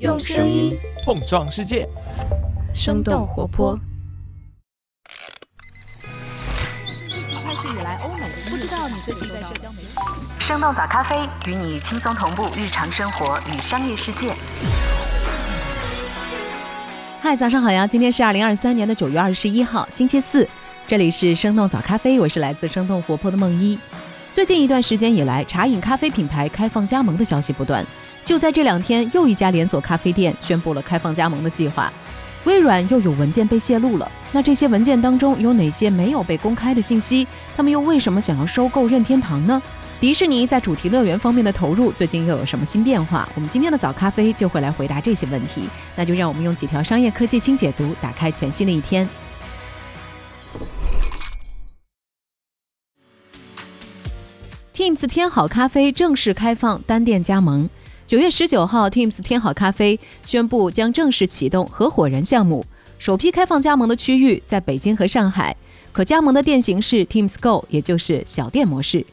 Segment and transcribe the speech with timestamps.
[0.00, 0.74] 用声音
[1.04, 1.86] 碰撞世界，
[2.72, 3.78] 生动活泼。
[7.44, 9.88] 开始以来，欧美不知道你最近在社交媒体。
[10.38, 14.32] 生动早咖啡与你轻松同步日常生活与商业世界。
[17.20, 17.86] 嗨，早上好呀！
[17.86, 20.48] 今天是二零二三年的九月二十一号，星期四。
[20.88, 23.78] 这里是生动早咖啡，我是来自生动活泼的梦一。
[24.32, 27.86] 最近一段时间以来，茶饮咖啡品牌开放加盟的消息不断。
[28.24, 31.92] 就在这两天，又一家连锁咖啡店宣布了开放加盟的计划。
[32.44, 34.10] 微软又有文件被泄露了。
[34.32, 37.26] 那这些文件当中有哪些没有被公开的信息？
[37.56, 39.60] 他们又为什么想要收购任天堂呢？
[39.98, 43.28] 迪士尼在主题乐园方面的投入最近又有什么新变化？
[43.34, 45.68] 我们今天的早咖啡就会来回答这些问题。
[45.94, 49.06] 那就让我们用几条商业科技轻解读，打开全新的一天。
[54.72, 57.68] Teams 天好咖啡正式开放单店加盟。
[58.10, 62.66] 九月十九号，Teams 天好咖啡宣布将正式启动合伙人项目，
[62.98, 65.56] 首批开放加盟的区域在北京和上海，
[65.92, 69.06] 可加盟的店型是 Teams Go，也就是小店模式。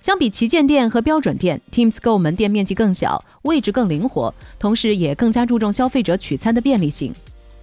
[0.00, 7.12] 相比旗舰店和标准店，Teams Go 门店面积更小，位置更灵活，同时也更加注重消费者取餐的便利性。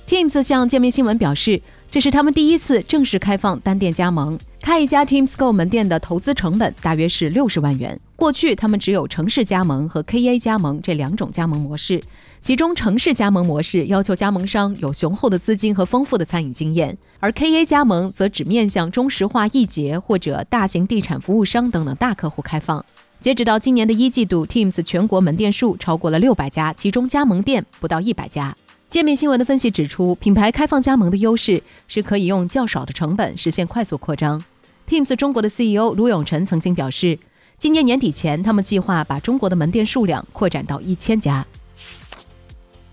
[0.06, 4.38] Teams 向界面新闻表示，这是他们第一次正式开放单店加盟。
[4.59, 7.98] 开一家 Teams Go 门店的投资成本大约是六十万元。
[8.24, 12.02] 过去他们只有城市加盟和 KA 加盟这两种加盟模式，
[12.40, 22.86] 其中城市加盟模式要求加盟商有雄厚的资金和丰富的餐饮经验，而 KA 加盟则只面向中石化、易捷或者大型地产服务商等等大客户开放。
[23.20, 28.56] 截止到今年的一季度，Teams 全国门店数超过了六百家，其中加盟店不到一百家。
[28.88, 34.42] 界面新闻的分析指出，品牌开放加盟的优势是可以用较少的成本实现快速扩张。
[34.88, 37.20] Teams 中国的 CEO 卢永晨曾经表示，
[37.64, 41.47] 今年年底前，他们计划把中国的门店数量扩展到一千家。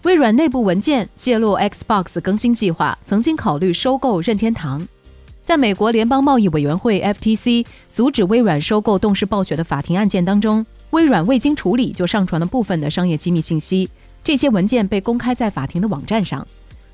[0.04, 4.86] 微软内部文件泄露，Xbox 更新计划曾经考虑收购任天堂。
[5.42, 13.90] 在美国联邦贸易委员会 FTC 阻止微软收购动视暴雪的法庭案件当中，微软未经处理就上传了部分的商业机密信息，
[14.22, 16.46] 这些文件被公开在法庭的网站上。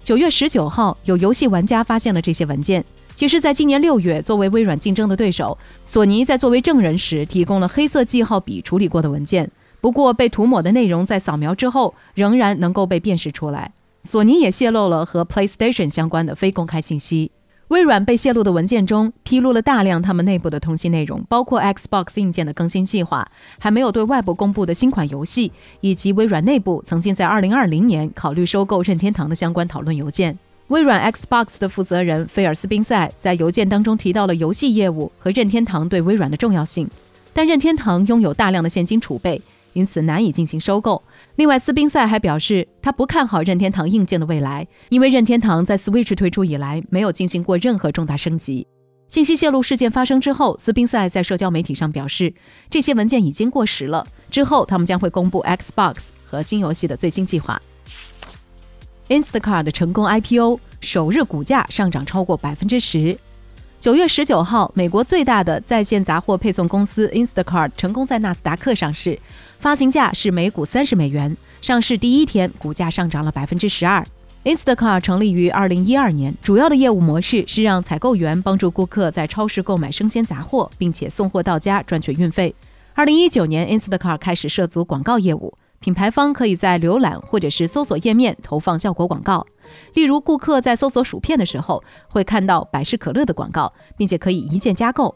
[0.03, 2.83] 九月十九号，有游戏玩家发现了这些文件。
[3.17, 5.57] 其实，在今年六月，作为微软竞争的对手，
[5.87, 9.51] 索尼在作为证人时提供了黑色记号笔处理过的文件。
[9.81, 13.73] 不过，被涂抹的内容在扫描之后仍然能够被辨识出来。
[14.05, 17.31] 索尼也泄露了和 PlayStation 相关的非公开信息。
[17.69, 23.27] 微软被泄露的文件中披露了大量他们内部的通信内容，包括 Xbox 硬件的更新计划、
[23.59, 25.51] 还没有对外部公布的新款游戏，
[25.81, 30.39] 以及微软内部曾经在2020年考虑收购任天堂的相关讨论邮件。
[30.69, 36.89] 微软 Xbox 的负责人菲尔斯宾塞在邮件当中提到了游戏业务和任天堂对微软的重要性，
[37.33, 39.41] 但任天堂拥有大量的现金储备，
[39.75, 41.01] 因此难以进行收购。
[41.37, 48.67] 另外，斯宾塞还表示，他不看好任天堂硬件的未来，因为任天堂在 Switch 推出以来没有进行过任何重大升级。
[49.07, 52.35] 信息泄露事件发生之后，斯宾塞在社交媒体上表示，
[52.69, 57.63] 这些文件已经过时了，之后他们将会公布 Xbox 和新游戏的最新计划。
[59.09, 63.17] Instacart 的成功 IPO 首日股价上涨超过百分之十。
[63.79, 69.17] 九月十九号，美国最大的在线杂货配送公司 Instacart 成功在纳斯达克上市，
[69.59, 71.37] 发行价是每股三十美元。
[71.63, 74.05] 上市第一天，股价上涨了百分之十二。
[74.43, 82.53] Instacart 成立于二零一二年，主要的业务模式是让采购员帮助顾客在超市购买生鲜杂货，并且送货到家赚取运费。
[82.95, 85.57] 二零一九年，Instacart 开始涉足广告业务。
[85.87, 89.47] 品牌方可以在浏览或者是搜索页面投放效果广告，
[89.95, 95.15] 例如顾客在搜索薯片的时候会看到百事可乐的广告，并且可以一键加购。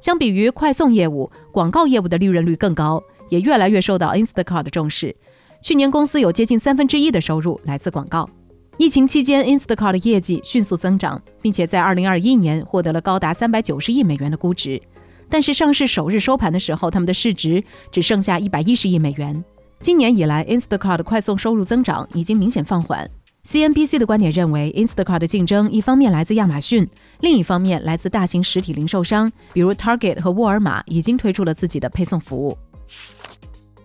[0.00, 5.14] 相比于快送业务，广告业务的利润率更高，也越来越受到 Instacart 的重视。
[5.62, 8.28] 去年公司有接近三分之一的收入来自广告。
[8.76, 14.82] 疫情期间，Instacart 的业绩迅速增长，并且在2021年获得了高达390亿美元的估值。
[15.28, 17.62] 但是上市首日收盘的时候，他们的市值
[17.92, 19.44] 只剩下110亿美元。
[19.80, 23.08] 今年以来，Instacart 的快送收入增长已经明显放缓。
[23.46, 26.86] CNBC 的观点认为，Instacart 的竞争一方面来自亚马逊，
[27.20, 32.58] 另一方面来自大型实体零售商，比如 Target 和沃尔玛已经推出了自己的配送服务。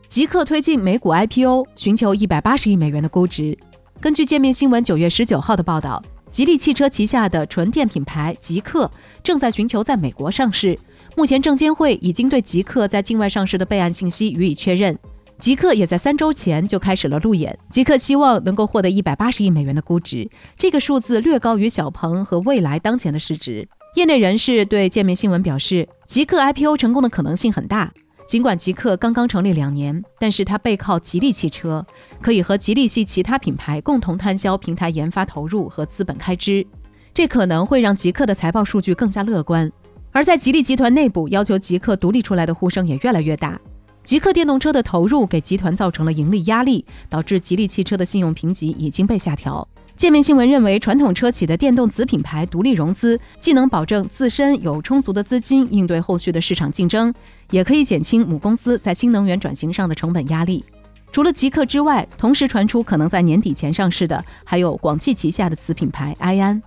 [0.07, 3.57] 极客推进美股 IPO，寻求一百八十亿美元的估值。
[4.01, 8.89] 根据界面新闻九月十九号的报道，吉利汽车旗下的纯电品牌极客
[9.23, 10.77] 正在寻求在美国上市。
[11.15, 14.97] 目前，证监会已经对极客在境外上市的备案信息予以确认。
[15.43, 17.59] 极客也在三周前就开始了路演。
[17.69, 20.25] 极客希望能够获得一百八十亿美元的估值，
[20.55, 23.67] 这个数字略高于小鹏和蔚来当前的市值。
[23.95, 27.91] 业内人士对界面新闻表示，极客 IPO 成功的可能性很大。
[28.25, 31.85] 尽管极客刚刚成立两年，但是它背靠吉利汽车，
[32.21, 36.65] 可以和吉利系其他品牌共同摊销平台研发投入和资本开支，
[37.13, 39.69] 这可能会让极客的财报数据更加乐观。
[40.13, 43.59] 而在吉利集团内部，要求极客独立出来的呼声也越来越大。
[44.03, 49.65] 极客电动车的投入给集团造成了盈利压力，导致吉利汽车的信用评级已经被下调。
[49.95, 57.13] 界面新闻认为，传统车企的电动子品牌独立融资，既能保证自身有充足的资金应对后续的市场竞争，
[57.51, 60.65] 也可以减轻母公司在新能源转型上的成本压力。
[61.11, 66.61] 除了极客之外，同时传出可能在年底前上市的，还有广汽旗下的子品牌埃安。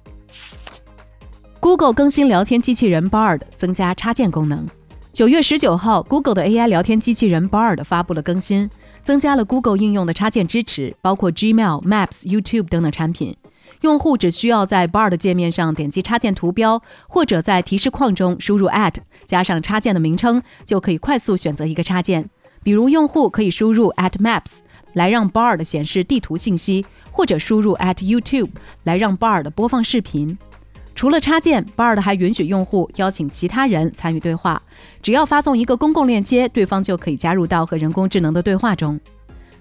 [1.61, 4.65] Google 更新聊天机器人 Bard，增加插件功能。
[5.17, 8.69] 九月十九号，Google 的 AI 聊天机器人 Bard 发布了更新。
[9.03, 13.35] 增加了 Google 应用的插件支持，包括 Gmail、Maps、YouTube 等等产品。
[13.81, 22.29] 用户只需要在 Bard 界面上点击插件图标，或者在提示框中输入 at 加上插件的名称，就可以快速选择一个插件。
[22.63, 24.59] 比如，用户可以输入 at Maps
[24.93, 28.51] 来让 Bard 显示地图信息，或者输入 at YouTube
[28.85, 30.37] 来让 Bard 播放视频。
[30.97, 34.61] 除了插件，Bard 还允许用户邀请其他人参与对话。
[35.03, 38.99] 只要发送一个公共链接，对方就可以加入到和人工智能的对话中。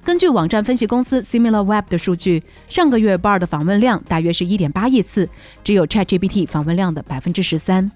[0.01, 5.27] 根据网站分析公司 SimilarWeb 的数据，上个月 Bard 的访问量大约是一点八亿次，
[5.61, 7.91] 只有 ChatGPT 访问量的百分之十三。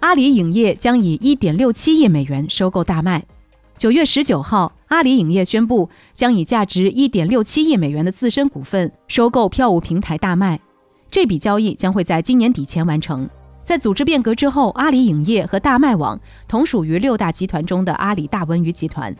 [0.00, 3.24] 阿里影业将以一点六七亿美元收购大麦。
[3.78, 10.60] 九月十九号，阿里影业宣布将以价值一点六七亿美元的自身股份收购票务平台大麦。
[11.14, 13.30] 这笔交易将会在今年底前完成。
[13.62, 16.18] 在组织变革之后，阿里影业和大麦网
[16.48, 19.14] 同属于六大集团中的阿里大文娱集团。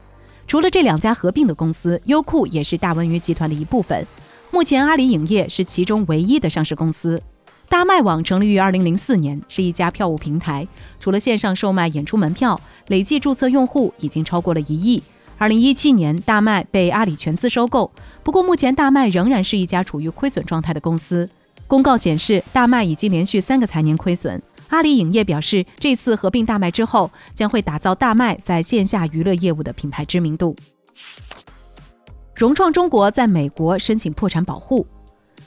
[0.49, 4.05] 除了这两家合并的公司，优酷也是大文娱集团的一部分。
[4.51, 7.23] 目前，阿里影业是其中唯一的上市公司。
[7.69, 10.67] 大麦网成立于2004年，是一家票务平台，
[10.99, 15.01] 除了线上售卖演出门票，累计注册用户已经超过了一亿。
[15.39, 17.93] 2017年，大麦被阿里全资收购。
[18.25, 21.31] 不过，目前大麦仍然是一家处于亏损状态的公司。
[21.75, 24.41] 公告显示，大麦已经连续三个财年亏损。
[24.69, 30.55] 阿里影业表示，这次合并大麦之后，将会打造大麦在线下娱乐业务的品牌知名度。
[32.33, 34.87] 融创中国在美国申请破产保护。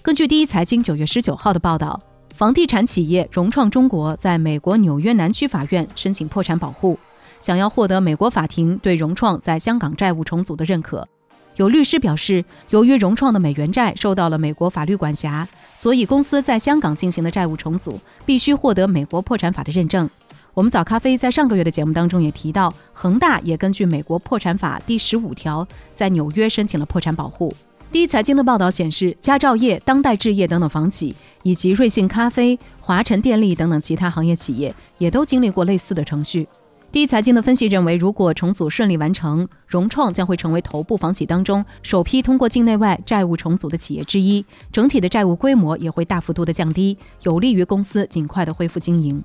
[0.01, 1.97] 根据第一财经九月十九号的报道，
[2.35, 6.99] 房地产企业融创中国在美国纽约南区法院申请破产保护，
[7.39, 11.07] 想要获得美国法庭对融创在香港债务重组的认可。
[11.55, 15.47] 有律师表示，由于融创的美元债受到了美国法律管辖，
[15.77, 20.09] 所以公司在香港进行的债务重组必须获得美国破产法的认证。
[20.55, 27.53] 我们早咖啡在上个月的节目当中也提到，恒大也根据美国破产法第十五条在纽约申请了破产保护。
[27.91, 36.47] 第一财经的报道显示，佳兆业、当代置业等等房企，以及瑞幸咖啡、华晨电力等等其他行业企业，也都经历过类似的程序。
[36.89, 49.21] 第一财经的分析认为，如果重组顺利完成，融创将会成为头部房企当中首批通过境内外债务重组的企业之一，整体的债务规模也会大幅度的降低，有利于公司尽快的恢复经营。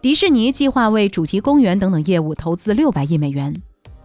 [0.00, 3.54] 迪士尼计划为主题公园等等业务投资六百亿美元。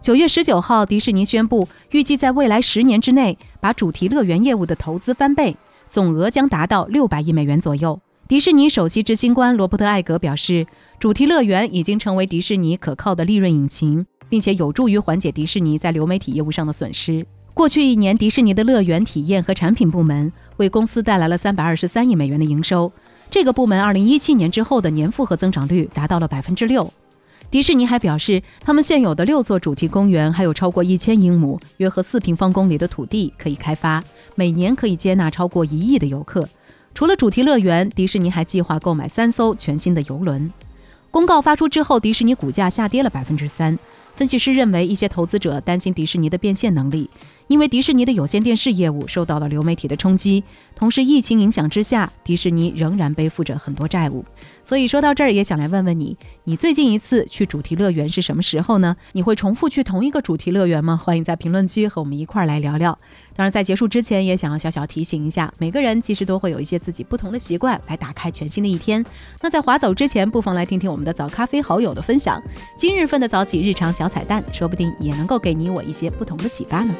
[0.00, 5.56] 九月十九号，迪士尼宣布，预计在未来十年之内，把主题乐园业务的投资翻倍，
[5.86, 8.00] 总额将达到六百亿美元左右。
[8.28, 10.66] 迪士尼首席执行官罗伯特·艾格表示，
[11.00, 17.24] 主题乐园已经成为迪士尼可靠的利润引擎，并且有助于缓解迪士尼在流媒体业务上的损失。
[17.54, 22.92] 过去一年，迪士尼的乐园体验和产品部门为公司带来了三百二十三亿美元的营收。
[23.30, 26.92] 这个部门二零一七年之后的年复合增长率达到了百分之六。
[27.50, 36.46] 迪士尼还表示，他们现有的六座主题公园还有超过一千英亩（约合四平方公里）的土地可以开发，每年可以接纳超过一亿的游客。
[36.98, 40.52] 除了主题乐园，迪士尼还计划购买三艘全新的游轮。
[41.12, 43.78] 公告发出之后，迪士尼股价下跌了百分之三。
[44.16, 47.08] 分析师认为，一些投资者担心迪士尼的变现能力。
[47.48, 50.44] 因为迪士尼的有线电视业务受到了流媒体的冲击，
[50.76, 54.24] 同时疫情影响之下，迪士尼仍然背负着很多债务。
[54.62, 58.94] 所以说到这儿，也想来问问你，你最近一次去主题乐园是什么时候呢？
[59.12, 61.00] 你会重复去同一个主题乐园吗？
[61.02, 62.96] 欢迎在评论区和我们一块儿来聊聊。
[63.34, 69.02] 当然，在结束之前，也想要小小提醒一下，每个人其实都会有一些自己不同的习惯，来打开全新的一天。
[69.40, 72.42] 那在划走之前，不妨来听听我们的早咖啡好友的分享，
[72.76, 76.92] 今日份的早起日常小彩蛋，说不定也能够给你我一些不同的启发呢。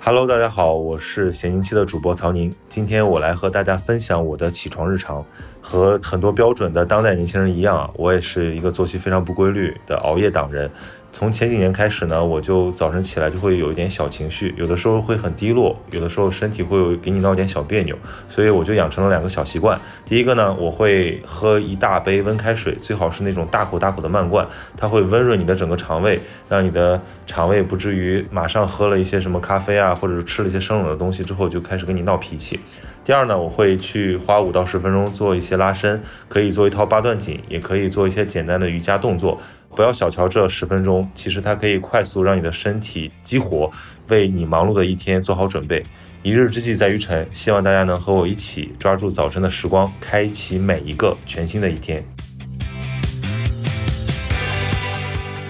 [0.00, 2.54] Hello，大家好，我是闲宁期的主播曹宁。
[2.70, 5.24] 今天我来和大家分享我的起床日常。
[5.60, 10.70] 和很多标准的当代年轻人一样啊，我也是一个作息非常不规律的熬夜党人。
[11.10, 17.96] 从前几年开始呢，我就早晨起来就会有一点小情绪，有的时候会很低落，有的时候身体会有给你闹点小别扭，
[18.28, 19.80] 所以我就养成了两个小习惯。
[20.04, 24.46] 第一个呢，我会喝一大杯温开水，最好是那种大口大口的慢灌，
[24.76, 32.60] 它会温润你的整个肠胃，让你的肠胃不至于马上喝了一些什么咖啡啊，或者是吃了一些生冷的东西之后就开始跟你闹脾气。
[33.04, 39.40] 第二呢，我会去花五到十分钟做一些拉伸，可以做一套八段锦，也可以做一些简单的瑜伽动作。
[39.74, 43.70] 不要小瞧这十分钟，其实它可以快速让你的身体激活，
[44.08, 45.84] 为你忙碌的一天做好准备。
[46.22, 52.04] 一日之计在于晨，希望大家能和我一起抓住早晨的时光，开启每一个全新的一天。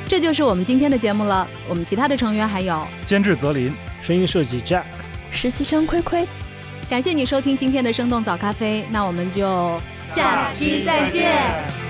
[0.07, 1.49] 这就是我们今天的节目了。
[1.69, 3.73] 我们其他的成员还有监制泽林，
[4.03, 4.83] 声音设计 Jack，
[5.31, 6.27] 实习生亏亏。
[6.91, 11.88] 感谢你收听今天的生动早咖啡，那我们就下期再见。